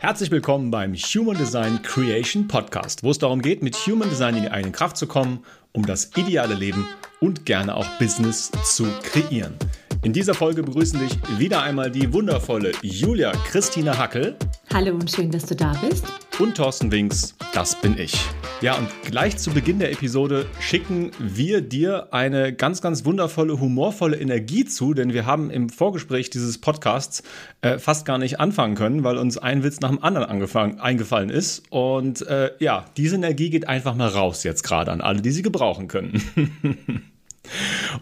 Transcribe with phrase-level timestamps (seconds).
[0.00, 4.42] Herzlich willkommen beim Human Design Creation Podcast, wo es darum geht, mit Human Design in
[4.42, 6.86] die eigene Kraft zu kommen, um das ideale Leben
[7.20, 9.56] und gerne auch Business zu kreieren.
[10.02, 14.36] In dieser Folge begrüßen dich wieder einmal die wundervolle Julia Christina Hackel.
[14.72, 16.06] Hallo und schön, dass du da bist.
[16.38, 18.14] Und Thorsten Winks, das bin ich.
[18.60, 24.16] Ja, und gleich zu Beginn der Episode schicken wir dir eine ganz, ganz wundervolle, humorvolle
[24.18, 27.22] Energie zu, denn wir haben im Vorgespräch dieses Podcasts
[27.60, 31.70] äh, fast gar nicht anfangen können, weil uns ein Witz nach dem anderen eingefallen ist.
[31.70, 35.42] Und äh, ja, diese Energie geht einfach mal raus jetzt gerade an alle, die sie
[35.42, 36.20] gebrauchen können.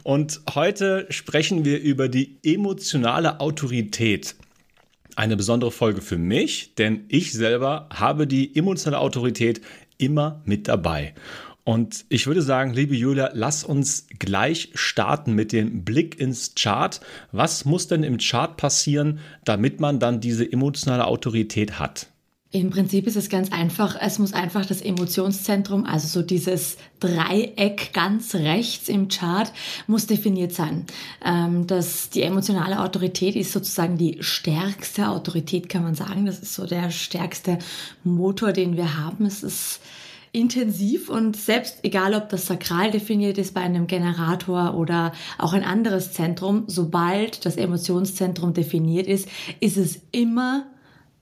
[0.04, 4.36] und heute sprechen wir über die emotionale Autorität
[5.16, 9.62] eine besondere Folge für mich, denn ich selber habe die emotionale Autorität
[9.98, 11.14] immer mit dabei.
[11.64, 17.00] Und ich würde sagen, liebe Julia, lass uns gleich starten mit dem Blick ins Chart.
[17.32, 22.06] Was muss denn im Chart passieren, damit man dann diese emotionale Autorität hat?
[22.56, 23.98] Im Prinzip ist es ganz einfach.
[24.00, 29.52] Es muss einfach das Emotionszentrum, also so dieses Dreieck ganz rechts im Chart,
[29.86, 30.86] muss definiert sein.
[31.22, 36.24] Ähm, das, die emotionale Autorität ist sozusagen die stärkste Autorität, kann man sagen.
[36.24, 37.58] Das ist so der stärkste
[38.04, 39.26] Motor, den wir haben.
[39.26, 39.80] Es ist
[40.32, 45.64] intensiv und selbst egal, ob das sakral definiert ist bei einem Generator oder auch ein
[45.64, 49.28] anderes Zentrum, sobald das Emotionszentrum definiert ist,
[49.60, 50.64] ist es immer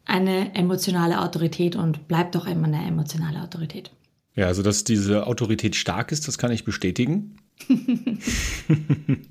[0.04, 3.90] eine emotionale Autorität und bleibt doch immer eine emotionale Autorität.
[4.34, 7.36] Ja, also dass diese Autorität stark ist, das kann ich bestätigen.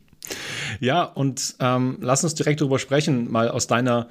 [0.80, 4.08] ja, und ähm, lass uns direkt darüber sprechen, mal aus deiner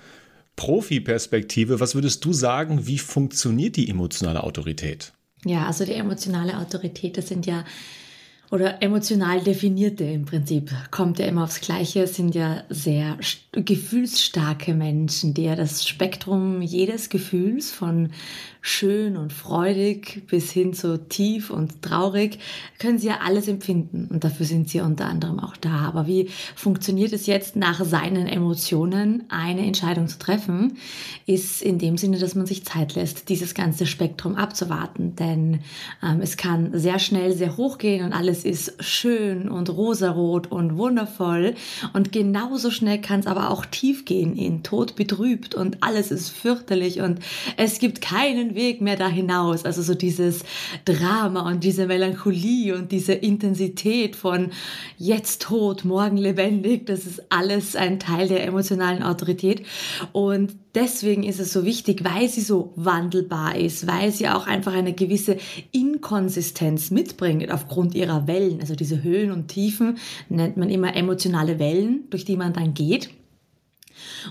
[0.57, 1.81] Profi-Perspektive.
[1.81, 5.13] Was würdest du sagen, wie funktioniert die emotionale Autorität?
[5.45, 7.65] Ja, also die emotionale Autorität, das sind ja
[8.53, 13.17] oder emotional definierte im Prinzip, kommt ja immer aufs Gleiche, sind ja sehr
[13.53, 18.11] gefühlsstarke Menschen, die ja das Spektrum jedes Gefühls von
[18.61, 22.39] schön und freudig bis hin zu tief und traurig,
[22.79, 24.07] können sie ja alles empfinden.
[24.09, 25.81] Und dafür sind sie unter anderem auch da.
[25.81, 30.79] Aber wie funktioniert es jetzt nach seinen Emotionen eine Entscheidung zu treffen,
[31.27, 35.61] ist in dem Sinne, dass man sich Zeit lässt, dieses ganze Spektrum abzuwarten, denn
[36.03, 40.77] ähm, es kann sehr schnell sehr hoch gehen und alles ist schön und rosarot und
[40.77, 41.55] wundervoll
[41.93, 46.31] und genauso schnell kann es aber auch tief gehen in Tod betrübt und alles ist
[46.31, 47.21] fürchterlich und
[47.57, 49.65] es gibt keinen Weg mehr da hinaus.
[49.65, 50.45] Also so dieses
[50.85, 54.51] Drama und diese Melancholie und diese Intensität von
[54.99, 59.65] jetzt tot, morgen lebendig, das ist alles ein Teil der emotionalen Autorität.
[60.13, 64.75] Und deswegen ist es so wichtig, weil sie so wandelbar ist, weil sie auch einfach
[64.75, 65.37] eine gewisse
[65.73, 68.61] Inkonsistenz mitbringt aufgrund ihrer Wellen.
[68.61, 73.11] Also diese Höhen und Tiefen nennt man immer emotionale Wellen, durch die man dann geht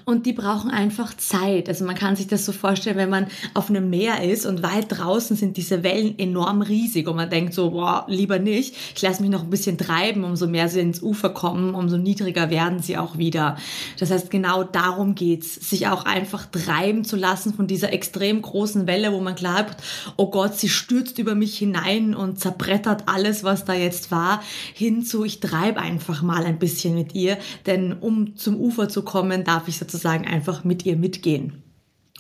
[0.06, 1.68] und die brauchen einfach Zeit.
[1.68, 4.86] Also man kann sich das so vorstellen, wenn man auf einem Meer ist und weit
[4.90, 9.22] draußen sind diese Wellen enorm riesig und man denkt so, boah, lieber nicht, ich lasse
[9.22, 12.98] mich noch ein bisschen treiben, umso mehr sie ins Ufer kommen, umso niedriger werden sie
[12.98, 13.58] auch wieder.
[14.00, 18.88] Das heißt, genau darum geht's, sich auch einfach treiben zu lassen von dieser extrem großen
[18.88, 19.78] Welle, wo man glaubt,
[20.18, 24.42] oh Gott, sie stürzt über mich hinein und zerbrettert alles, was da jetzt war,
[24.74, 29.04] hin zu, ich treibe einfach mal ein bisschen mit ihr, denn um zum Ufer zu
[29.04, 31.64] kommen, darf ich sozusagen einfach mit ihr mitgehen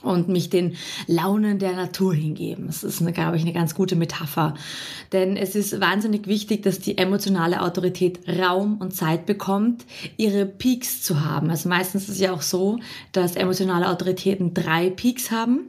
[0.01, 0.75] und mich den
[1.07, 2.67] Launen der Natur hingeben.
[2.67, 4.55] Das ist, glaube ich, eine ganz gute Metapher.
[5.11, 9.85] Denn es ist wahnsinnig wichtig, dass die emotionale Autorität Raum und Zeit bekommt,
[10.17, 11.49] ihre Peaks zu haben.
[11.49, 12.79] Also meistens ist es ja auch so,
[13.11, 15.67] dass emotionale Autoritäten drei Peaks haben.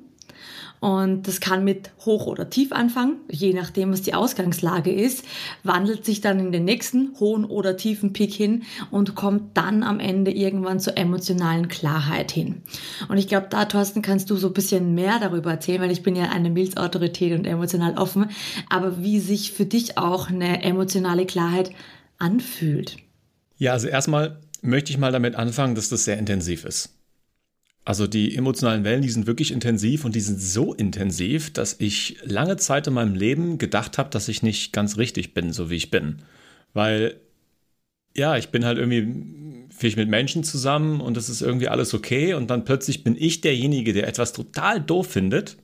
[0.83, 5.25] Und das kann mit hoch oder tief anfangen, je nachdem, was die Ausgangslage ist,
[5.63, 10.01] wandelt sich dann in den nächsten hohen oder tiefen Peak hin und kommt dann am
[10.01, 12.63] Ende irgendwann zur emotionalen Klarheit hin.
[13.09, 16.03] Und ich glaube, da, Thorsten, kannst du so ein bisschen mehr darüber erzählen, weil ich
[16.03, 18.31] bin ja eine Milzautorität und emotional offen,
[18.69, 21.71] aber wie sich für dich auch eine emotionale Klarheit
[22.19, 22.97] anfühlt.
[23.57, 26.93] Ja, also erstmal möchte ich mal damit anfangen, dass das sehr intensiv ist.
[27.85, 32.17] Also die emotionalen Wellen, die sind wirklich intensiv und die sind so intensiv, dass ich
[32.23, 35.77] lange Zeit in meinem Leben gedacht habe, dass ich nicht ganz richtig bin, so wie
[35.77, 36.23] ich bin.
[36.75, 37.17] Weil,
[38.15, 42.35] ja, ich bin halt irgendwie vielleicht mit Menschen zusammen und es ist irgendwie alles okay
[42.35, 45.57] und dann plötzlich bin ich derjenige, der etwas total doof findet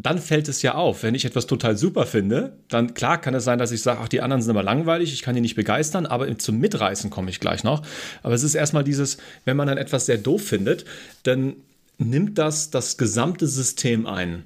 [0.00, 3.42] dann fällt es ja auf, wenn ich etwas total super finde, dann klar kann es
[3.42, 6.06] sein, dass ich sage, ach, die anderen sind aber langweilig, ich kann die nicht begeistern,
[6.06, 7.82] aber zum Mitreißen komme ich gleich noch.
[8.22, 10.84] Aber es ist erstmal dieses, wenn man dann etwas sehr doof findet,
[11.24, 11.56] dann
[11.98, 14.44] nimmt das das gesamte System ein.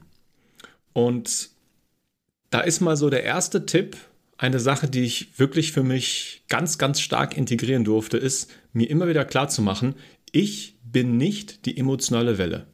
[0.94, 1.50] Und
[2.48, 3.98] da ist mal so der erste Tipp,
[4.38, 9.06] eine Sache, die ich wirklich für mich ganz, ganz stark integrieren durfte, ist, mir immer
[9.06, 9.96] wieder klar zu machen,
[10.32, 12.66] ich bin nicht die emotionale Welle.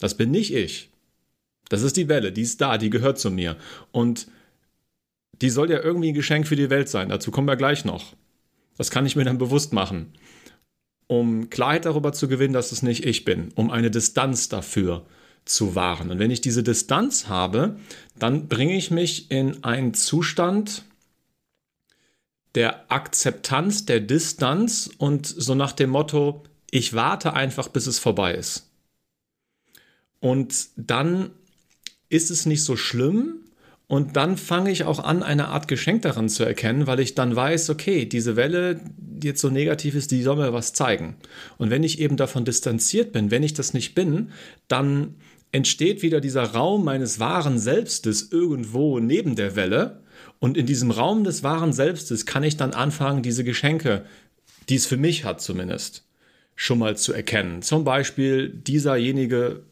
[0.00, 0.91] Das bin nicht ich.
[1.72, 3.56] Das ist die Welle, die ist da, die gehört zu mir.
[3.92, 4.26] Und
[5.40, 7.08] die soll ja irgendwie ein Geschenk für die Welt sein.
[7.08, 8.14] Dazu kommen wir gleich noch.
[8.76, 10.12] Das kann ich mir dann bewusst machen.
[11.06, 13.52] Um Klarheit darüber zu gewinnen, dass es nicht ich bin.
[13.54, 15.06] Um eine Distanz dafür
[15.46, 16.10] zu wahren.
[16.10, 17.76] Und wenn ich diese Distanz habe,
[18.18, 20.84] dann bringe ich mich in einen Zustand
[22.54, 28.34] der Akzeptanz, der Distanz und so nach dem Motto, ich warte einfach, bis es vorbei
[28.34, 28.68] ist.
[30.20, 31.30] Und dann
[32.12, 33.42] ist es nicht so schlimm,
[33.92, 37.36] und dann fange ich auch an, eine Art Geschenk darin zu erkennen, weil ich dann
[37.36, 41.16] weiß, okay, diese Welle, die jetzt so negativ ist, die soll mir was zeigen.
[41.58, 44.30] Und wenn ich eben davon distanziert bin, wenn ich das nicht bin,
[44.66, 45.16] dann
[45.50, 50.00] entsteht wieder dieser Raum meines wahren Selbstes irgendwo neben der Welle.
[50.38, 54.06] Und in diesem Raum des wahren Selbstes kann ich dann anfangen, diese Geschenke,
[54.70, 56.06] die es für mich hat zumindest,
[56.56, 57.60] schon mal zu erkennen.
[57.60, 59.64] Zum Beispiel dieserjenige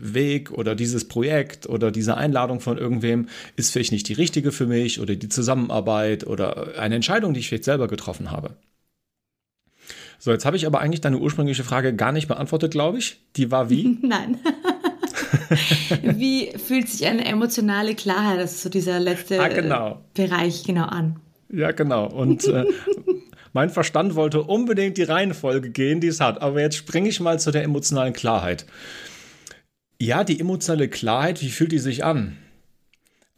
[0.00, 4.66] Weg oder dieses Projekt oder diese Einladung von irgendwem ist vielleicht nicht die richtige für
[4.66, 8.56] mich oder die Zusammenarbeit oder eine Entscheidung, die ich vielleicht selber getroffen habe.
[10.18, 13.20] So, jetzt habe ich aber eigentlich deine ursprüngliche Frage gar nicht beantwortet, glaube ich.
[13.36, 13.98] Die war wie?
[14.02, 14.38] Nein.
[16.02, 20.00] wie fühlt sich eine emotionale Klarheit, das ist so dieser letzte ah, genau.
[20.14, 21.16] Bereich genau an?
[21.50, 22.06] Ja, genau.
[22.06, 22.64] Und äh,
[23.52, 26.42] mein Verstand wollte unbedingt die Reihenfolge gehen, die es hat.
[26.42, 28.66] Aber jetzt springe ich mal zu der emotionalen Klarheit.
[30.00, 32.36] Ja, die emotionale Klarheit, wie fühlt die sich an?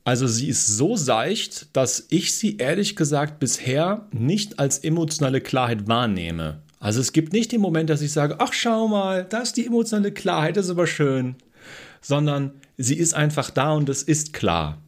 [0.04, 5.88] Also sie ist so seicht, dass ich sie ehrlich gesagt bisher nicht als emotionale Klarheit
[5.88, 6.62] wahrnehme.
[6.78, 9.66] Also es gibt nicht den Moment, dass ich sage, ach schau mal, da ist die
[9.66, 11.36] emotionale Klarheit, das ist aber schön.
[12.02, 14.82] Sondern sie ist einfach da und es ist klar.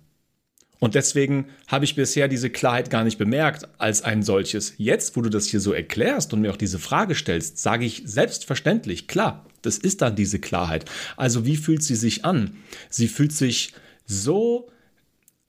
[0.78, 4.74] Und deswegen habe ich bisher diese Klarheit gar nicht bemerkt als ein solches.
[4.76, 8.02] Jetzt, wo du das hier so erklärst und mir auch diese Frage stellst, sage ich
[8.04, 10.84] selbstverständlich, klar, das ist dann diese Klarheit.
[11.16, 12.56] Also wie fühlt sie sich an?
[12.90, 13.72] Sie fühlt sich
[14.06, 14.70] so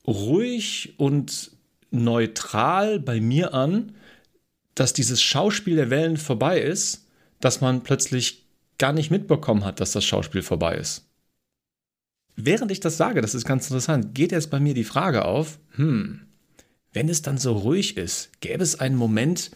[0.07, 1.51] ruhig und
[1.92, 3.94] neutral bei mir an,
[4.75, 7.06] dass dieses Schauspiel der Wellen vorbei ist,
[7.39, 8.45] dass man plötzlich
[8.77, 11.06] gar nicht mitbekommen hat, dass das Schauspiel vorbei ist.
[12.36, 15.60] Während ich das sage, das ist ganz interessant, geht jetzt bei mir die Frage auf,
[15.75, 16.21] hm,
[16.92, 19.51] wenn es dann so ruhig ist, gäbe es einen Moment,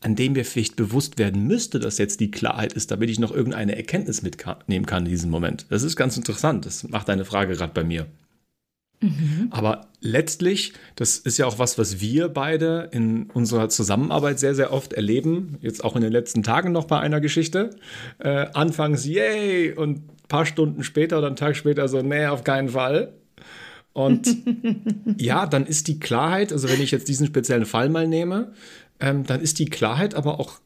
[0.00, 3.32] an dem mir vielleicht bewusst werden müsste, dass jetzt die Klarheit ist, damit ich noch
[3.32, 5.66] irgendeine Erkenntnis mitnehmen kann in diesem Moment.
[5.70, 6.66] Das ist ganz interessant.
[6.66, 8.06] Das macht eine Frage gerade bei mir.
[9.00, 9.48] Mhm.
[9.50, 14.72] Aber letztlich, das ist ja auch was, was wir beide in unserer Zusammenarbeit sehr, sehr
[14.72, 15.58] oft erleben.
[15.60, 17.70] Jetzt auch in den letzten Tagen noch bei einer Geschichte.
[18.18, 22.44] Äh, anfangs, yay, und ein paar Stunden später oder einen Tag später so, nee, auf
[22.44, 23.14] keinen Fall.
[23.92, 24.28] Und
[25.16, 28.52] ja, dann ist die Klarheit, also wenn ich jetzt diesen speziellen Fall mal nehme,
[29.00, 30.60] ähm, dann ist die Klarheit aber auch,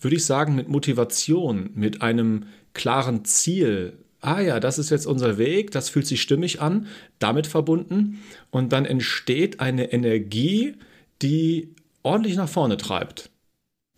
[0.00, 3.98] würde ich sagen, mit Motivation, mit einem klaren Ziel.
[4.20, 6.86] Ah ja, das ist jetzt unser Weg, das fühlt sich stimmig an,
[7.18, 8.22] damit verbunden.
[8.50, 10.76] Und dann entsteht eine Energie,
[11.22, 13.30] die ordentlich nach vorne treibt.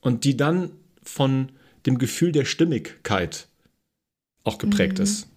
[0.00, 1.50] Und die dann von
[1.86, 3.48] dem Gefühl der Stimmigkeit
[4.44, 5.04] auch geprägt mhm.
[5.04, 5.28] ist.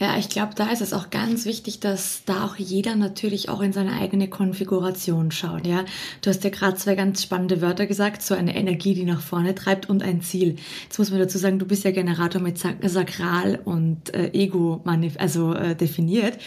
[0.00, 3.60] Ja, ich glaube, da ist es auch ganz wichtig, dass da auch jeder natürlich auch
[3.60, 5.66] in seine eigene Konfiguration schaut.
[5.66, 5.84] Ja,
[6.22, 9.56] du hast ja gerade zwei ganz spannende Wörter gesagt, so eine Energie, die nach vorne
[9.56, 10.54] treibt und ein Ziel.
[10.84, 14.84] Jetzt muss man dazu sagen, du bist ja Generator mit Sakral und äh, Ego
[15.18, 16.38] also äh, definiert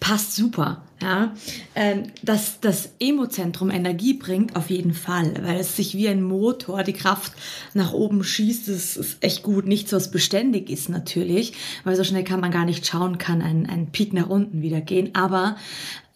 [0.00, 0.82] passt super.
[1.02, 1.34] Ja,
[1.74, 6.84] ähm, dass das Emozentrum Energie bringt, auf jeden Fall, weil es sich wie ein Motor
[6.84, 7.32] die Kraft
[7.74, 8.68] nach oben schießt.
[8.68, 9.66] Das ist echt gut.
[9.66, 11.52] Nichts, was beständig ist natürlich,
[11.84, 14.80] weil so schnell kann man gar nicht schauen, kann ein, ein Peak nach unten wieder
[14.80, 15.14] gehen.
[15.14, 15.56] Aber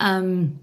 [0.02, 0.58] ähm,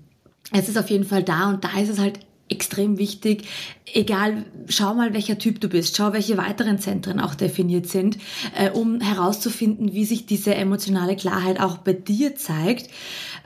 [0.51, 3.47] es ist auf jeden Fall da und da ist es halt extrem wichtig.
[3.93, 8.17] Egal, schau mal, welcher Typ du bist, schau, welche weiteren Zentren auch definiert sind,
[8.55, 12.89] äh, um herauszufinden, wie sich diese emotionale Klarheit auch bei dir zeigt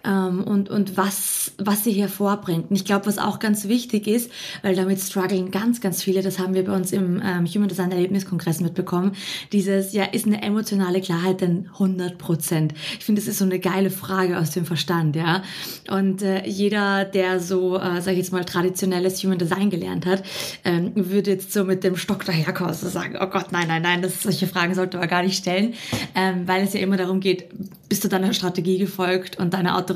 [0.05, 2.69] ähm, und, und was, was sie hervorbringt.
[2.69, 4.31] Und ich glaube, was auch ganz wichtig ist,
[4.61, 7.91] weil damit strugglen ganz, ganz viele, das haben wir bei uns im ähm, Human Design
[7.91, 9.13] Erlebniskongress mitbekommen,
[9.51, 12.73] dieses, ja, ist eine emotionale Klarheit denn 100 Prozent?
[12.99, 15.43] Ich finde, das ist so eine geile Frage aus dem Verstand, ja.
[15.89, 20.23] Und äh, jeder, der so, äh, sag ich jetzt mal, traditionelles Human Design gelernt hat,
[20.63, 24.01] ähm, würde jetzt so mit dem Stock daherkommen und sagen, oh Gott, nein, nein, nein,
[24.01, 25.73] das, solche Fragen sollte man gar nicht stellen,
[26.15, 27.45] ähm, weil es ja immer darum geht,
[27.89, 29.90] bist du deiner Strategie gefolgt und deine Autorität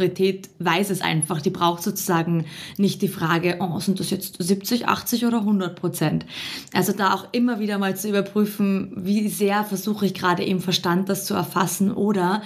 [0.60, 1.42] weiß es einfach.
[1.42, 2.46] Die braucht sozusagen
[2.78, 6.26] nicht die Frage, oh, sind das jetzt 70, 80 oder 100 Prozent?
[6.74, 11.10] Also da auch immer wieder mal zu überprüfen, wie sehr versuche ich gerade im Verstand
[11.10, 12.42] das zu erfassen oder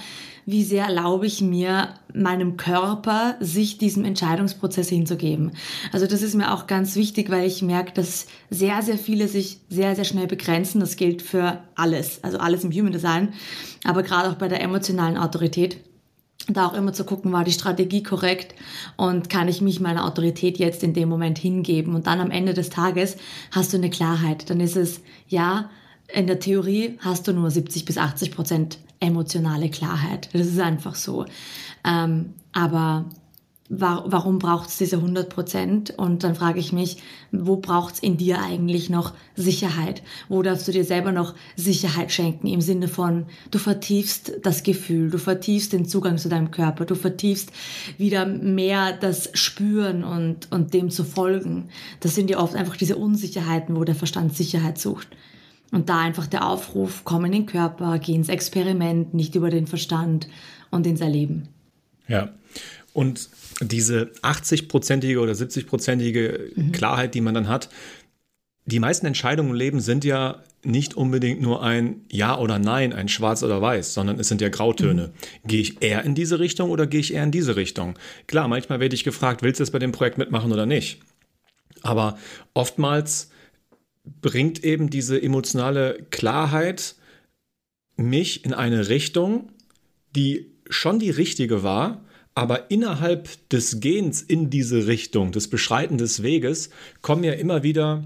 [0.46, 5.52] wie sehr erlaube ich mir, meinem Körper sich diesem Entscheidungsprozess hinzugeben.
[5.92, 9.60] Also das ist mir auch ganz wichtig, weil ich merke, dass sehr, sehr viele sich
[9.68, 10.80] sehr, sehr schnell begrenzen.
[10.80, 13.32] Das gilt für alles, also alles im Human Design,
[13.84, 15.78] aber gerade auch bei der emotionalen Autorität
[16.52, 18.54] da auch immer zu gucken, war die Strategie korrekt
[18.96, 21.94] und kann ich mich meiner Autorität jetzt in dem Moment hingeben.
[21.94, 23.16] Und dann am Ende des Tages
[23.50, 24.50] hast du eine Klarheit.
[24.50, 25.70] Dann ist es, ja,
[26.12, 30.28] in der Theorie hast du nur 70 bis 80 Prozent emotionale Klarheit.
[30.32, 31.26] Das ist einfach so.
[31.84, 33.06] Ähm, aber
[33.72, 35.90] warum braucht es diese 100 Prozent?
[35.96, 36.96] Und dann frage ich mich,
[37.30, 40.02] wo braucht es in dir eigentlich noch Sicherheit?
[40.28, 45.10] Wo darfst du dir selber noch Sicherheit schenken im Sinne von, du vertiefst das Gefühl,
[45.10, 47.52] du vertiefst den Zugang zu deinem Körper, du vertiefst
[47.96, 51.68] wieder mehr das Spüren und, und dem zu folgen.
[52.00, 55.06] Das sind ja oft einfach diese Unsicherheiten, wo der Verstand Sicherheit sucht.
[55.70, 59.68] Und da einfach der Aufruf, komm in den Körper, geh ins Experiment, nicht über den
[59.68, 60.26] Verstand
[60.72, 61.48] und ins Erleben.
[62.08, 62.30] Ja,
[62.92, 63.28] und
[63.60, 66.72] diese 80-prozentige oder 70-prozentige mhm.
[66.72, 67.68] Klarheit, die man dann hat,
[68.66, 73.08] die meisten Entscheidungen im Leben sind ja nicht unbedingt nur ein Ja oder Nein, ein
[73.08, 75.08] Schwarz oder Weiß, sondern es sind ja Grautöne.
[75.08, 75.48] Mhm.
[75.48, 77.98] Gehe ich eher in diese Richtung oder gehe ich eher in diese Richtung?
[78.26, 81.00] Klar, manchmal werde ich gefragt, willst du es bei dem Projekt mitmachen oder nicht?
[81.82, 82.18] Aber
[82.52, 83.30] oftmals
[84.20, 86.96] bringt eben diese emotionale Klarheit
[87.96, 89.50] mich in eine Richtung,
[90.14, 92.04] die schon die richtige war,
[92.40, 96.70] aber innerhalb des Gehens in diese Richtung, des Beschreiten des Weges,
[97.02, 98.04] kommen ja immer wieder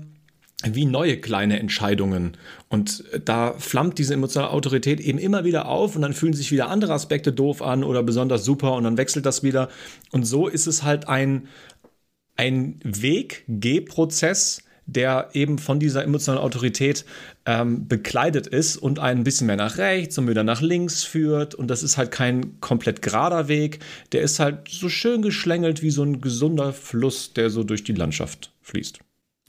[0.64, 2.36] wie neue kleine Entscheidungen.
[2.68, 6.68] Und da flammt diese emotionale Autorität eben immer wieder auf und dann fühlen sich wieder
[6.68, 9.68] andere Aspekte doof an oder besonders super und dann wechselt das wieder.
[10.10, 11.46] Und so ist es halt ein,
[12.34, 17.04] ein Weg-Geh-Prozess, der eben von dieser emotionalen Autorität
[17.46, 21.54] ähm, bekleidet ist und ein bisschen mehr nach rechts und wieder nach links führt.
[21.54, 23.80] Und das ist halt kein komplett gerader Weg.
[24.12, 27.92] Der ist halt so schön geschlängelt wie so ein gesunder Fluss, der so durch die
[27.92, 29.03] Landschaft fließt.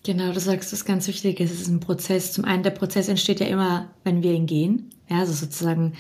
[0.06, 1.42] Genau, du sagst, das ist ganz wichtig.
[1.42, 2.32] Es ist ein Prozess.
[2.32, 4.92] Zum einen, der Prozess entsteht ja immer, wenn wir ihn gehen.
[5.10, 5.94] Ja, also sozusagen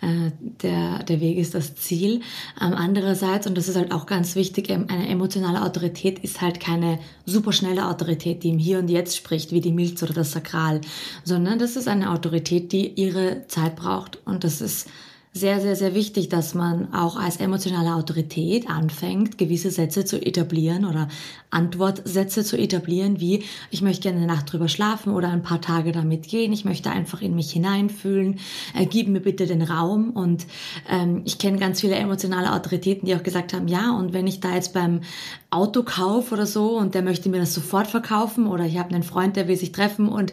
[0.00, 0.30] äh,
[0.62, 2.20] der, der Weg ist das Ziel.
[2.60, 6.60] Ähm, andererseits, und das ist halt auch ganz wichtig, ähm, eine emotionale Autorität ist halt
[6.60, 10.80] keine superschnelle Autorität, die im Hier und Jetzt spricht, wie die Milz oder das Sakral,
[11.24, 14.24] sondern das ist eine Autorität, die ihre Zeit braucht.
[14.26, 14.88] Und das ist
[15.32, 20.84] sehr, sehr, sehr wichtig, dass man auch als emotionale Autorität anfängt, gewisse Sätze zu etablieren
[20.84, 21.08] oder
[21.50, 25.92] Antwortsätze zu etablieren, wie ich möchte gerne eine Nacht drüber schlafen oder ein paar Tage
[25.92, 28.40] damit gehen, ich möchte einfach in mich hineinfühlen,
[28.74, 30.10] äh, gib mir bitte den Raum.
[30.10, 30.46] Und
[30.88, 34.40] ähm, ich kenne ganz viele emotionale Autoritäten, die auch gesagt haben, ja, und wenn ich
[34.40, 35.00] da jetzt beim
[35.52, 39.34] Autokauf oder so und der möchte mir das sofort verkaufen oder ich habe einen Freund,
[39.34, 40.32] der will sich treffen und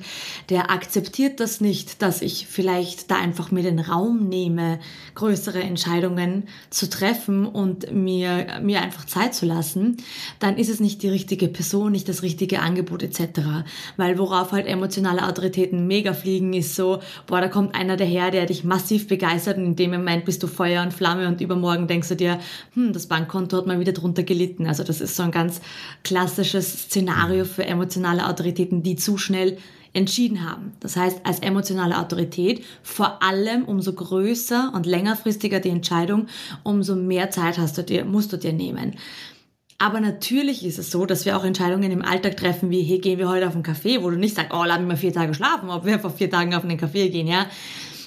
[0.50, 4.80] der akzeptiert das nicht, dass ich vielleicht da einfach mir den Raum nehme,
[5.16, 9.98] größere Entscheidungen zu treffen und mir, mir einfach Zeit zu lassen,
[10.38, 13.42] dann ist es nicht die richtige Person, nicht das richtige Angebot etc.
[13.98, 18.46] Weil worauf halt emotionale Autoritäten mega fliegen, ist so, boah, da kommt einer daher, der
[18.46, 22.10] dich massiv begeistert und in dem Moment bist du Feuer und Flamme und übermorgen denkst
[22.10, 22.40] du dir,
[22.76, 24.68] hm, das Bankkonto hat mal wieder drunter gelitten.
[24.68, 25.62] Also das so ein ganz
[26.04, 29.58] klassisches Szenario für emotionale Autoritäten, die zu schnell
[29.94, 30.74] entschieden haben.
[30.80, 36.28] Das heißt, als emotionale Autorität, vor allem umso größer und längerfristiger die Entscheidung,
[36.64, 38.96] umso mehr Zeit hast du dir, musst du dir nehmen.
[39.80, 43.20] Aber natürlich ist es so, dass wir auch Entscheidungen im Alltag treffen, wie, hey, gehen
[43.20, 45.34] wir heute auf einen Café, wo du nicht sagst, oh, lass mich mal vier Tage
[45.34, 47.46] schlafen, ob wir vor vier Tagen auf einen Café gehen, ja.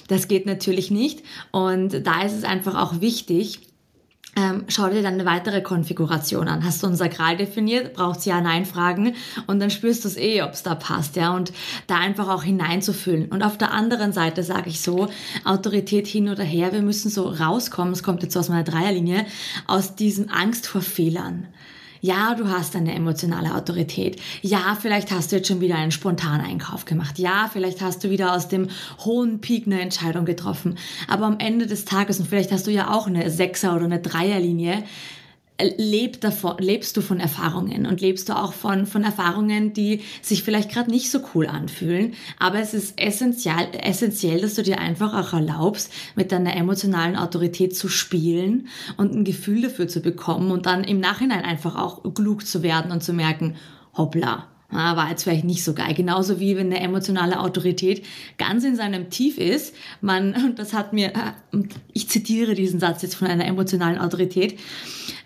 [0.07, 1.23] Das geht natürlich nicht.
[1.51, 3.59] Und da ist es einfach auch wichtig,
[4.41, 6.63] ähm, schau dir dann eine weitere Konfiguration an.
[6.63, 9.15] Hast du ein Sakral definiert, braucht Ja-Nein-Fragen
[9.47, 11.53] und dann spürst du es eh, ob es da passt, ja, und
[11.87, 13.29] da einfach auch hineinzufühlen.
[13.29, 15.09] Und auf der anderen Seite sage ich so,
[15.45, 19.25] Autorität hin oder her, wir müssen so rauskommen, es kommt jetzt aus meiner Dreierlinie,
[19.67, 21.47] aus diesem Angst vor Fehlern.
[22.03, 24.19] Ja, du hast eine emotionale Autorität.
[24.41, 27.19] Ja, vielleicht hast du jetzt schon wieder einen spontanen Einkauf gemacht.
[27.19, 28.69] Ja, vielleicht hast du wieder aus dem
[29.05, 30.79] hohen Peak eine Entscheidung getroffen.
[31.07, 33.99] Aber am Ende des Tages, und vielleicht hast du ja auch eine Sechser- oder eine
[33.99, 34.83] Dreierlinie,
[35.77, 40.43] leb davon, lebst du von Erfahrungen und lebst du auch von, von Erfahrungen, die sich
[40.43, 42.13] vielleicht gerade nicht so cool anfühlen.
[42.39, 47.75] Aber es ist essentiell, essentiell, dass du dir einfach auch erlaubst, mit deiner emotionalen Autorität
[47.75, 52.45] zu spielen und ein Gefühl dafür zu bekommen und dann im Nachhinein einfach auch klug
[52.45, 53.55] zu werden und zu merken,
[53.95, 55.93] hoppla, war jetzt vielleicht nicht so geil.
[55.93, 58.05] Genauso wie wenn eine emotionale Autorität
[58.37, 59.75] ganz in seinem Tief ist.
[59.99, 61.11] Man, das hat mir,
[61.93, 64.59] ich zitiere diesen Satz jetzt von einer emotionalen Autorität,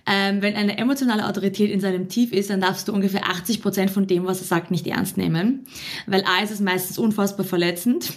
[0.08, 3.90] Ähm, wenn eine emotionale Autorität in seinem Tief ist, dann darfst du ungefähr 80 Prozent
[3.90, 5.66] von dem, was er sagt, nicht ernst nehmen.
[6.06, 8.14] Weil A ist es meistens unfassbar verletzend,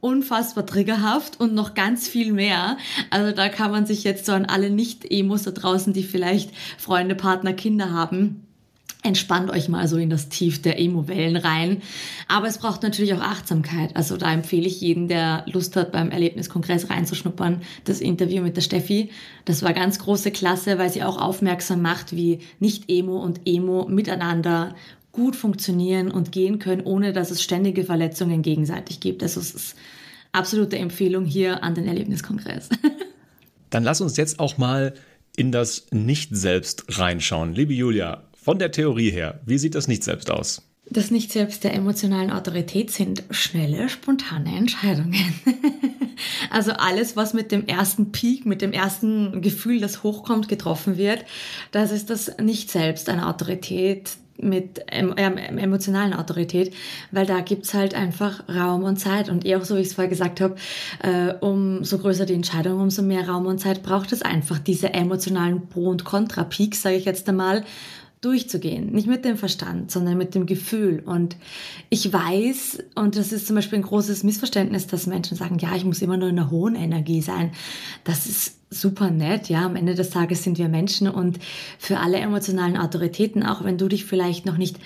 [0.00, 2.76] unfassbar triggerhaft und noch ganz viel mehr.
[3.10, 7.14] Also da kann man sich jetzt so an alle Nicht-Emos da draußen, die vielleicht Freunde,
[7.14, 8.47] Partner, Kinder haben,
[9.02, 11.82] entspannt euch mal so in das Tief der Emo-Wellen rein.
[12.26, 13.94] Aber es braucht natürlich auch Achtsamkeit.
[13.96, 18.62] Also da empfehle ich jedem, der Lust hat, beim Erlebniskongress reinzuschnuppern, das Interview mit der
[18.62, 19.10] Steffi.
[19.44, 24.74] Das war ganz große Klasse, weil sie auch aufmerksam macht, wie Nicht-Emo und Emo miteinander
[25.12, 29.22] gut funktionieren und gehen können, ohne dass es ständige Verletzungen gegenseitig gibt.
[29.22, 29.76] Also es ist
[30.32, 32.68] absolute Empfehlung hier an den Erlebniskongress.
[33.70, 34.94] Dann lass uns jetzt auch mal
[35.36, 37.54] in das Nicht-Selbst reinschauen.
[37.54, 40.62] Liebe Julia, von der Theorie her, wie sieht das Nicht-Selbst aus?
[40.88, 45.34] Das Nicht-Selbst der emotionalen Autorität sind schnelle, spontane Entscheidungen.
[46.50, 51.26] also alles, was mit dem ersten Peak, mit dem ersten Gefühl, das hochkommt, getroffen wird,
[51.72, 56.72] das ist das Nicht-Selbst einer Autorität, mit ähm, emotionalen Autorität,
[57.10, 59.28] weil da gibt's halt einfach Raum und Zeit.
[59.28, 60.56] Und eh auch so, wie ich es vorher gesagt habe,
[61.02, 64.58] äh, umso größer die Entscheidung, umso mehr Raum und Zeit braucht es einfach.
[64.58, 67.64] Diese emotionalen Pro- und Kontra-Peaks, sage ich jetzt einmal,
[68.20, 68.92] durchzugehen.
[68.92, 71.02] Nicht mit dem Verstand, sondern mit dem Gefühl.
[71.04, 71.36] Und
[71.88, 75.84] ich weiß, und das ist zum Beispiel ein großes Missverständnis, dass Menschen sagen, ja, ich
[75.84, 77.52] muss immer nur in einer hohen Energie sein.
[78.04, 79.64] Das ist super nett, ja.
[79.64, 81.38] Am Ende des Tages sind wir Menschen und
[81.78, 84.78] für alle emotionalen Autoritäten, auch wenn du dich vielleicht noch nicht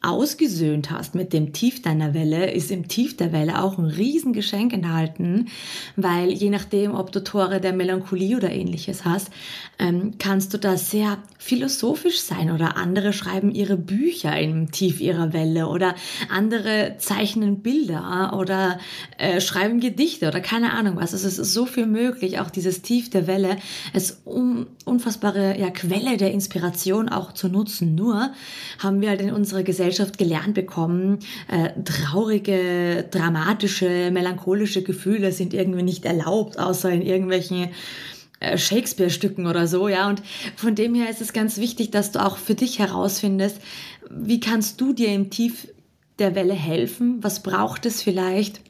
[0.00, 4.72] ausgesöhnt hast mit dem Tief deiner Welle, ist im Tief der Welle auch ein Riesengeschenk
[4.72, 5.48] enthalten,
[5.96, 9.30] weil je nachdem, ob du Tore der Melancholie oder ähnliches hast,
[9.80, 15.32] ähm, kannst du da sehr philosophisch sein oder andere schreiben ihre Bücher im Tief ihrer
[15.32, 15.96] Welle oder
[16.30, 18.78] andere zeichnen Bilder oder
[19.18, 21.12] äh, schreiben Gedichte oder keine Ahnung was.
[21.12, 23.56] Also es ist so viel möglich, auch dieses Tief der Welle,
[24.24, 27.96] um, unfassbare ja, Quelle der Inspiration auch zu nutzen.
[27.96, 28.30] Nur
[28.78, 31.18] haben wir halt in unserer Gesellschaft Gesellschaft gelernt bekommen,
[31.48, 37.70] äh, traurige, dramatische, melancholische Gefühle sind irgendwie nicht erlaubt, außer in irgendwelchen
[38.40, 40.08] äh, Shakespeare-Stücken oder so, ja.
[40.08, 40.22] Und
[40.56, 43.60] von dem her ist es ganz wichtig, dass du auch für dich herausfindest,
[44.10, 45.68] wie kannst du dir im Tief
[46.18, 47.18] der Welle helfen?
[47.22, 48.60] Was braucht es vielleicht?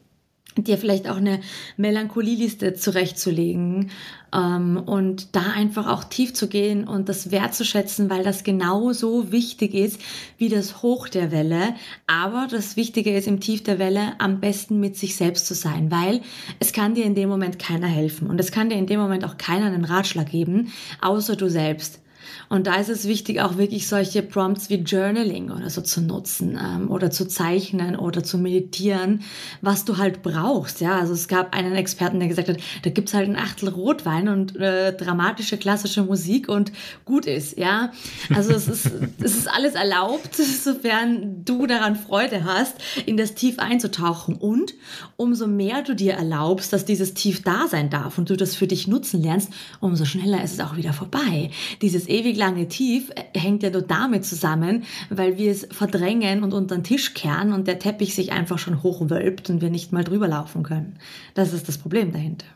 [0.64, 1.40] Dir vielleicht auch eine
[1.76, 3.90] Melancholieliste zurechtzulegen
[4.34, 9.74] ähm, und da einfach auch tief zu gehen und das wertzuschätzen, weil das genauso wichtig
[9.74, 10.00] ist
[10.36, 11.74] wie das Hoch der Welle.
[12.06, 15.90] Aber das Wichtige ist im Tief der Welle am besten mit sich selbst zu sein,
[15.90, 16.20] weil
[16.58, 19.24] es kann dir in dem Moment keiner helfen und es kann dir in dem Moment
[19.24, 22.00] auch keiner einen Ratschlag geben, außer du selbst.
[22.48, 26.58] Und da ist es wichtig, auch wirklich solche Prompts wie Journaling oder so zu nutzen
[26.60, 29.22] ähm, oder zu zeichnen oder zu meditieren,
[29.60, 30.80] was du halt brauchst.
[30.80, 34.28] Ja, also es gab einen Experten, der gesagt hat, da gibt's halt ein Achtel Rotwein
[34.28, 36.72] und äh, dramatische klassische Musik und
[37.04, 37.58] gut ist.
[37.58, 37.92] Ja,
[38.34, 40.34] also es ist, es ist alles erlaubt,
[40.64, 44.36] sofern du daran Freude hast, in das Tief einzutauchen.
[44.36, 44.74] Und
[45.16, 48.66] umso mehr du dir erlaubst, dass dieses Tief da sein darf und du das für
[48.66, 51.50] dich nutzen lernst, umso schneller ist es auch wieder vorbei.
[51.82, 56.76] Dieses ewig lange Tief hängt ja nur damit zusammen, weil wir es verdrängen und unter
[56.76, 60.28] den Tisch kehren und der Teppich sich einfach schon hochwölbt und wir nicht mal drüber
[60.28, 60.98] laufen können.
[61.34, 62.46] Das ist das Problem dahinter.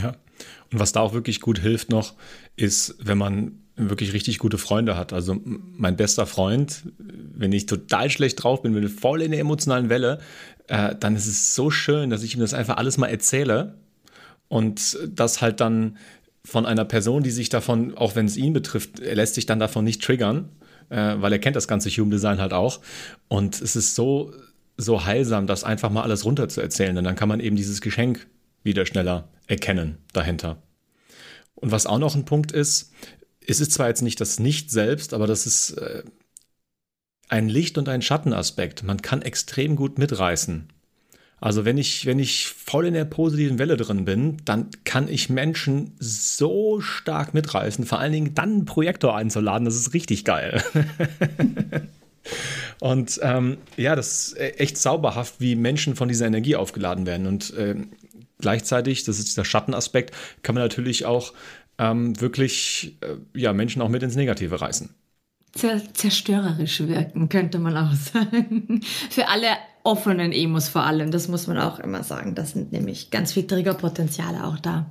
[0.00, 0.16] Ja.
[0.72, 2.14] Und was da auch wirklich gut hilft noch,
[2.56, 5.12] ist, wenn man wirklich richtig gute Freunde hat.
[5.12, 9.88] Also mein bester Freund, wenn ich total schlecht drauf bin, bin voll in der emotionalen
[9.88, 10.20] Welle,
[10.68, 13.78] äh, dann ist es so schön, dass ich ihm das einfach alles mal erzähle
[14.48, 15.96] und das halt dann
[16.46, 19.58] von einer Person, die sich davon, auch wenn es ihn betrifft, er lässt sich dann
[19.58, 20.50] davon nicht triggern,
[20.90, 22.80] äh, weil er kennt das ganze Human Design halt auch.
[23.28, 24.32] Und es ist so,
[24.76, 26.96] so heilsam, das einfach mal alles runter zu erzählen.
[26.98, 28.26] Und dann kann man eben dieses Geschenk
[28.62, 30.62] wieder schneller erkennen dahinter.
[31.54, 32.92] Und was auch noch ein Punkt ist,
[33.46, 36.02] es ist zwar jetzt nicht das Nicht selbst, aber das ist äh,
[37.28, 38.82] ein Licht- und ein Schattenaspekt.
[38.82, 40.68] Man kann extrem gut mitreißen.
[41.44, 45.28] Also wenn ich, wenn ich voll in der positiven Welle drin bin, dann kann ich
[45.28, 47.84] Menschen so stark mitreißen.
[47.84, 50.64] Vor allen Dingen dann einen Projektor einzuladen, das ist richtig geil.
[52.80, 57.26] Und ähm, ja, das ist echt zauberhaft, wie Menschen von dieser Energie aufgeladen werden.
[57.26, 57.76] Und äh,
[58.38, 61.34] gleichzeitig, das ist dieser Schattenaspekt, kann man natürlich auch
[61.76, 64.88] ähm, wirklich äh, ja, Menschen auch mit ins Negative reißen.
[65.92, 68.80] Zerstörerisch wirken, könnte man auch sagen.
[69.10, 69.48] Für alle
[69.84, 71.12] offenen Emos vor allem.
[71.12, 72.34] Das muss man auch immer sagen.
[72.34, 74.90] Das sind nämlich ganz viel Triggerpotenziale auch da.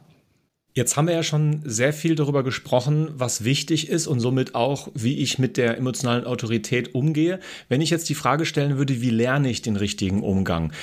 [0.76, 4.90] Jetzt haben wir ja schon sehr viel darüber gesprochen, was wichtig ist und somit auch,
[4.96, 7.40] wie ich mit der emotionalen Autorität umgehe.
[7.70, 10.74] Wenn ich jetzt die Frage stellen würde, wie lerne ich den richtigen Umgang?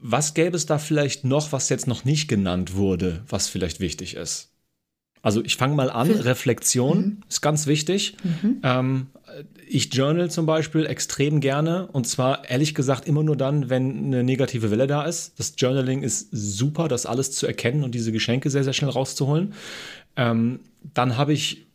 [0.00, 4.14] Was gäbe es da vielleicht noch, was jetzt noch nicht genannt wurde, was vielleicht wichtig
[4.14, 4.50] ist?
[5.22, 7.22] Also ich fange mal an, Für Reflexion mhm.
[7.28, 8.16] ist ganz wichtig.
[8.22, 8.60] Mhm.
[8.62, 9.06] Ähm,
[9.66, 14.24] ich journal zum Beispiel extrem gerne und zwar ehrlich gesagt immer nur dann, wenn eine
[14.24, 15.38] negative Welle da ist.
[15.38, 19.54] Das Journaling ist super, das alles zu erkennen und diese Geschenke sehr, sehr schnell rauszuholen.
[20.16, 20.60] Ähm,
[20.94, 21.66] dann habe ich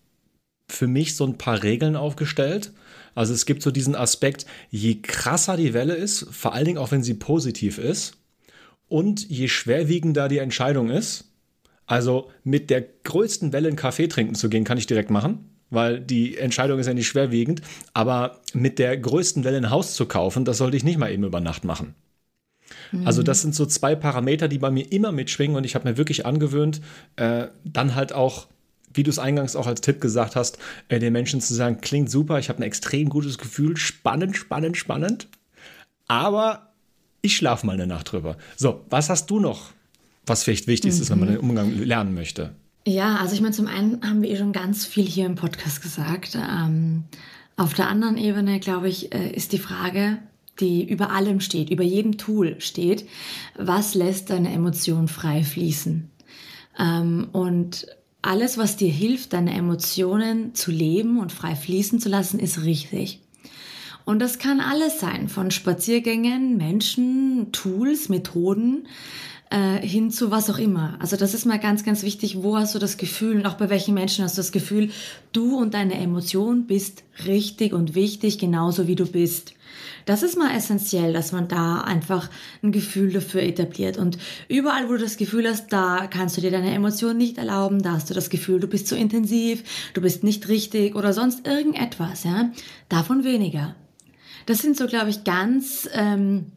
[0.67, 2.71] für mich so ein paar Regeln aufgestellt.
[3.13, 6.91] Also es gibt so diesen Aspekt, je krasser die Welle ist, vor allen Dingen auch
[6.91, 8.17] wenn sie positiv ist,
[8.87, 11.25] und je schwerwiegender die Entscheidung ist,
[11.85, 15.99] also mit der größten Welle einen Kaffee trinken zu gehen, kann ich direkt machen, weil
[15.99, 17.61] die Entscheidung ist ja nicht schwerwiegend.
[17.93, 21.23] Aber mit der größten Welle ein Haus zu kaufen, das sollte ich nicht mal eben
[21.23, 21.95] über Nacht machen.
[22.91, 23.07] Mhm.
[23.07, 25.97] Also das sind so zwei Parameter, die bei mir immer mitschwingen und ich habe mir
[25.97, 26.81] wirklich angewöhnt,
[27.15, 28.47] äh, dann halt auch,
[28.93, 30.57] wie du es eingangs auch als Tipp gesagt hast,
[30.89, 34.77] äh, den Menschen zu sagen, klingt super, ich habe ein extrem gutes Gefühl, spannend, spannend,
[34.77, 35.27] spannend,
[36.07, 36.73] aber
[37.21, 38.37] ich schlafe mal eine Nacht drüber.
[38.55, 39.73] So, was hast du noch
[40.27, 41.01] was vielleicht wichtig mhm.
[41.01, 42.55] ist, wenn man den Umgang lernen möchte.
[42.87, 45.81] Ja, also ich meine, zum einen haben wir eh schon ganz viel hier im Podcast
[45.81, 46.35] gesagt.
[46.35, 47.05] Ähm,
[47.57, 50.19] auf der anderen Ebene, glaube ich, äh, ist die Frage,
[50.59, 53.07] die über allem steht, über jedem Tool steht,
[53.57, 56.11] was lässt deine Emotion frei fließen?
[56.77, 57.87] Ähm, und
[58.21, 63.21] alles, was dir hilft, deine Emotionen zu leben und frei fließen zu lassen, ist richtig.
[64.05, 68.87] Und das kann alles sein, von Spaziergängen, Menschen, Tools, Methoden,
[69.55, 70.97] äh, hin zu was auch immer.
[70.99, 72.43] Also das ist mal ganz, ganz wichtig.
[72.43, 74.89] Wo hast du das Gefühl und auch bei welchen Menschen hast du das Gefühl,
[75.31, 79.53] du und deine Emotion bist richtig und wichtig, genauso wie du bist.
[80.05, 82.29] Das ist mal essentiell, dass man da einfach
[82.63, 83.97] ein Gefühl dafür etabliert.
[83.97, 84.17] Und
[84.49, 87.93] überall, wo du das Gefühl hast, da kannst du dir deine Emotionen nicht erlauben, da
[87.93, 89.63] hast du das Gefühl, du bist zu intensiv,
[89.93, 92.51] du bist nicht richtig oder sonst irgendetwas, ja,
[92.89, 93.75] davon weniger.
[94.45, 96.51] Das sind so, glaube ich, ganz ähm,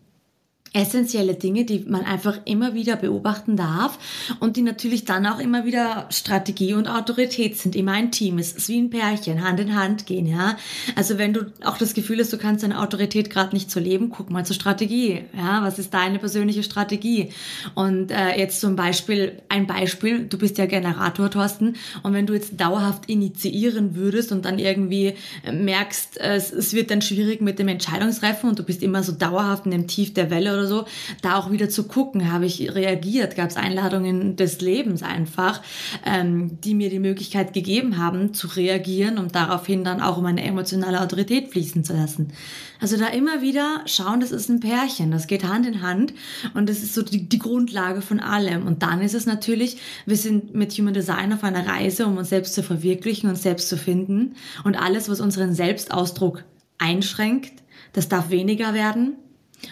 [0.73, 3.99] essentielle Dinge, die man einfach immer wieder beobachten darf
[4.41, 8.39] und die natürlich dann auch immer wieder Strategie und Autorität sind, immer ein Team.
[8.39, 10.57] Es ist wie ein Pärchen, Hand in Hand gehen, ja.
[10.95, 14.11] Also wenn du auch das Gefühl hast, du kannst deine Autorität gerade nicht so leben,
[14.11, 15.63] guck mal zur Strategie, ja.
[15.63, 17.31] Was ist deine persönliche Strategie?
[17.75, 22.35] Und äh, jetzt zum Beispiel, ein Beispiel, du bist ja Generator, Thorsten, und wenn du
[22.35, 25.15] jetzt dauerhaft initiieren würdest und dann irgendwie
[25.51, 29.65] merkst, es, es wird dann schwierig mit dem Entscheidungsreifen und du bist immer so dauerhaft
[29.65, 30.85] in dem Tief der Welle oder so,
[31.23, 35.63] da auch wieder zu gucken, habe ich reagiert, gab es Einladungen des Lebens einfach,
[36.05, 41.01] ähm, die mir die Möglichkeit gegeben haben, zu reagieren und daraufhin dann auch meine emotionale
[41.01, 42.33] Autorität fließen zu lassen.
[42.81, 46.15] Also da immer wieder schauen, das ist ein Pärchen, das geht Hand in Hand
[46.55, 48.67] und das ist so die, die Grundlage von allem.
[48.67, 52.29] Und dann ist es natürlich, wir sind mit Human Design auf einer Reise, um uns
[52.29, 54.37] selbst zu verwirklichen und selbst zu finden.
[54.63, 56.45] Und alles, was unseren Selbstausdruck
[56.79, 57.53] einschränkt,
[57.93, 59.17] das darf weniger werden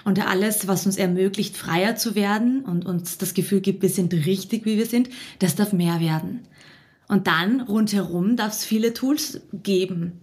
[0.04, 4.12] und alles, was uns ermöglicht, freier zu werden und uns das Gefühl gibt, wir sind
[4.12, 6.40] richtig, wie wir sind, das darf mehr werden.
[7.08, 10.20] Und dann rundherum darf es viele Tools geben,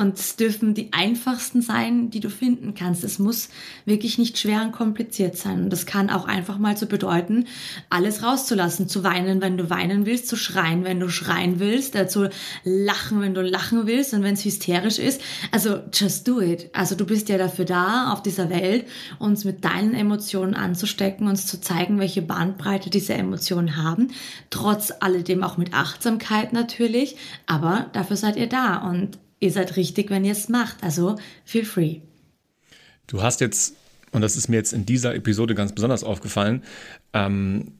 [0.00, 3.04] und es dürfen die einfachsten sein, die du finden kannst.
[3.04, 3.50] Es muss
[3.84, 5.64] wirklich nicht schwer und kompliziert sein.
[5.64, 7.44] Und das kann auch einfach mal so bedeuten,
[7.90, 12.08] alles rauszulassen, zu weinen, wenn du weinen willst, zu schreien, wenn du schreien willst, äh,
[12.08, 12.30] zu
[12.64, 15.20] lachen, wenn du lachen willst und wenn es hysterisch ist.
[15.52, 16.70] Also just do it.
[16.72, 18.86] Also du bist ja dafür da, auf dieser Welt,
[19.18, 24.08] uns mit deinen Emotionen anzustecken, uns zu zeigen, welche Bandbreite diese Emotionen haben.
[24.48, 27.16] Trotz alledem auch mit Achtsamkeit natürlich.
[27.46, 28.78] Aber dafür seid ihr da.
[28.78, 30.82] Und ihr seid richtig, wenn ihr es macht.
[30.82, 32.00] Also feel free.
[33.06, 33.74] Du hast jetzt,
[34.12, 36.62] und das ist mir jetzt in dieser Episode ganz besonders aufgefallen,
[37.12, 37.72] ähm,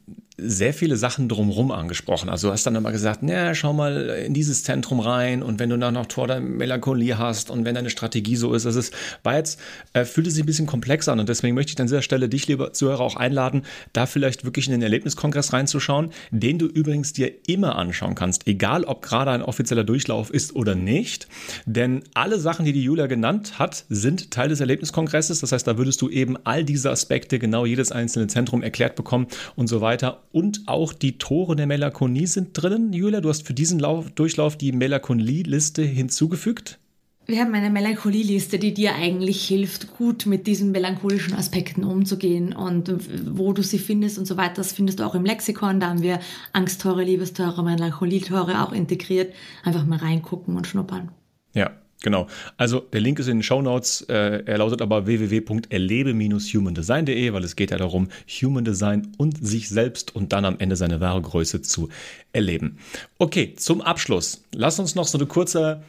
[0.43, 2.29] sehr viele Sachen drumherum angesprochen.
[2.29, 5.69] Also du hast dann immer gesagt, na, schau mal in dieses Zentrum rein und wenn
[5.69, 8.93] du dann noch Tor der Melancholie hast und wenn deine Strategie so ist, das ist,
[9.23, 9.59] war jetzt,
[9.93, 12.29] äh, fühlt es sich ein bisschen komplex an und deswegen möchte ich an dieser Stelle
[12.29, 17.13] dich, lieber Zuhörer, auch einladen, da vielleicht wirklich in den Erlebniskongress reinzuschauen, den du übrigens
[17.13, 21.27] dir immer anschauen kannst, egal ob gerade ein offizieller Durchlauf ist oder nicht,
[21.65, 25.77] denn alle Sachen, die die Julia genannt hat, sind Teil des Erlebniskongresses, das heißt, da
[25.77, 30.21] würdest du eben all diese Aspekte, genau jedes einzelne Zentrum erklärt bekommen und so weiter
[30.31, 32.93] und auch die Tore der Melancholie sind drinnen.
[32.93, 36.79] Julia, du hast für diesen Lauf, Durchlauf die Melancholie-Liste hinzugefügt.
[37.27, 42.93] Wir haben eine Melancholie-Liste, die dir eigentlich hilft, gut mit diesen melancholischen Aspekten umzugehen und
[43.35, 44.55] wo du sie findest und so weiter.
[44.55, 45.79] Das findest du auch im Lexikon.
[45.79, 46.19] Da haben wir
[46.51, 49.33] Angsttore, Liebestore, Melancholietore auch integriert.
[49.63, 51.11] Einfach mal reingucken und schnuppern.
[51.53, 52.27] Ja, Genau.
[52.57, 54.01] Also der Link ist in den Show Notes.
[54.09, 58.09] Äh, er lautet aber www.erlebe-humandesign.de, weil es geht ja darum,
[58.41, 61.89] Human Design und sich selbst und dann am Ende seine wahre Größe zu
[62.33, 62.79] erleben.
[63.19, 64.43] Okay, zum Abschluss.
[64.53, 65.83] Lass uns noch so eine kurze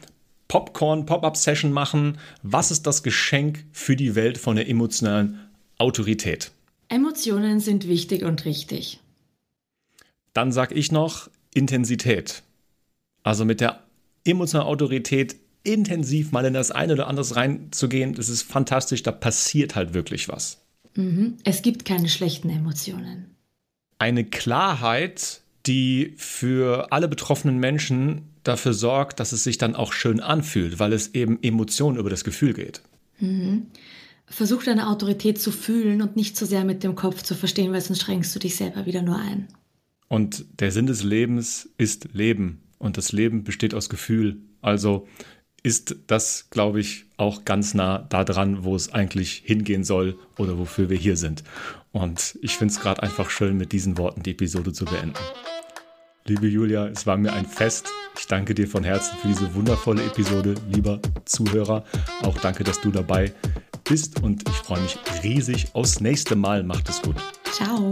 [0.49, 2.19] Popcorn-Pop-Up-Session machen.
[2.43, 5.39] Was ist das Geschenk für die Welt von der emotionalen
[5.79, 6.51] Autorität?
[6.89, 8.99] Emotionen sind wichtig und richtig.
[10.33, 12.43] Dann sag ich noch Intensität.
[13.23, 13.81] Also mit der
[14.25, 19.75] emotionalen Autorität intensiv mal in das eine oder andere reinzugehen, das ist fantastisch, da passiert
[19.75, 20.61] halt wirklich was.
[20.95, 21.37] Mhm.
[21.43, 23.35] Es gibt keine schlechten Emotionen.
[23.97, 30.19] Eine Klarheit, die für alle betroffenen Menschen dafür sorgt, dass es sich dann auch schön
[30.19, 32.81] anfühlt, weil es eben Emotionen über das Gefühl geht.
[33.19, 33.67] Mhm.
[34.25, 37.81] Versuch deine Autorität zu fühlen und nicht so sehr mit dem Kopf zu verstehen, weil
[37.81, 39.47] sonst schränkst du dich selber wieder nur ein.
[40.07, 42.61] Und der Sinn des Lebens ist Leben.
[42.77, 44.37] Und das Leben besteht aus Gefühl.
[44.61, 45.07] Also
[45.63, 50.57] ist das, glaube ich, auch ganz nah da dran, wo es eigentlich hingehen soll oder
[50.57, 51.43] wofür wir hier sind.
[51.93, 55.13] Und ich finde es gerade einfach schön, mit diesen Worten die Episode zu beenden.
[56.25, 57.87] Liebe Julia, es war mir ein Fest.
[58.17, 61.83] Ich danke dir von Herzen für diese wundervolle Episode, lieber Zuhörer.
[62.21, 63.33] Auch danke, dass du dabei
[63.83, 66.63] bist und ich freue mich riesig aufs nächste Mal.
[66.63, 67.15] Macht es gut.
[67.51, 67.91] Ciao.